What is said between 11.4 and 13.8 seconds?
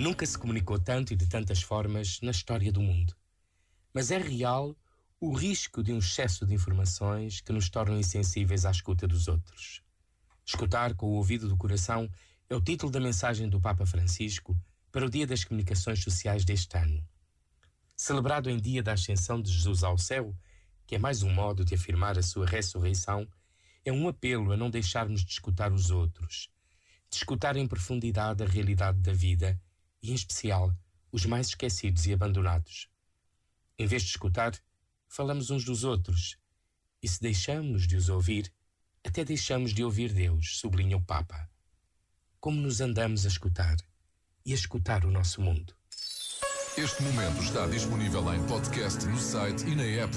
do coração é o título da mensagem do